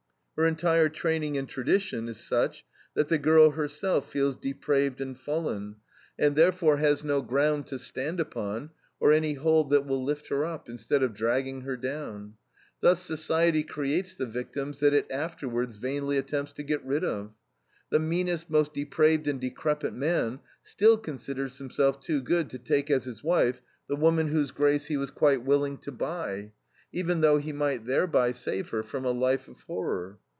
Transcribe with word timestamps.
Her 0.37 0.47
entire 0.47 0.89
training 0.89 1.37
and 1.37 1.47
tradition 1.47 2.09
is 2.09 2.17
such 2.17 2.65
that 2.95 3.09
the 3.09 3.19
girl 3.19 3.51
herself 3.51 4.11
feels 4.11 4.35
depraved 4.35 4.99
and 4.99 5.15
fallen, 5.15 5.75
and 6.17 6.35
therefore 6.35 6.77
has 6.77 7.03
no 7.03 7.21
ground 7.21 7.67
to 7.67 7.77
stand 7.77 8.19
upon, 8.19 8.71
or 8.99 9.13
any 9.13 9.35
hold 9.35 9.69
that 9.69 9.85
will 9.85 10.03
lift 10.03 10.29
her 10.29 10.43
up, 10.43 10.67
instead 10.67 11.03
of 11.03 11.13
dragging 11.13 11.61
her 11.61 11.77
down. 11.77 12.37
Thus 12.79 13.03
society 13.03 13.61
creates 13.61 14.15
the 14.15 14.25
victims 14.25 14.79
that 14.79 14.95
it 14.95 15.05
afterwards 15.11 15.75
vainly 15.75 16.17
attempts 16.17 16.53
to 16.53 16.63
get 16.63 16.83
rid 16.83 17.03
of. 17.03 17.33
The 17.91 17.99
meanest, 17.99 18.49
most 18.49 18.73
depraved 18.73 19.27
and 19.27 19.39
decrepit 19.39 19.93
man 19.93 20.39
still 20.63 20.97
considers 20.97 21.59
himself 21.59 21.99
too 21.99 22.19
good 22.19 22.49
to 22.49 22.57
take 22.57 22.89
as 22.89 23.03
his 23.03 23.23
wife 23.23 23.61
the 23.87 23.95
woman 23.95 24.29
whose 24.29 24.49
grace 24.49 24.87
he 24.87 24.97
was 24.97 25.11
quite 25.11 25.43
willing 25.45 25.77
to 25.79 25.91
buy, 25.91 26.51
even 26.91 27.21
though 27.21 27.37
he 27.37 27.53
might 27.53 27.85
thereby 27.85 28.31
save 28.31 28.69
her 28.69 28.81
from 28.81 29.05
a 29.05 29.11
life 29.11 29.47
of 29.47 29.61
horror. 29.61 30.17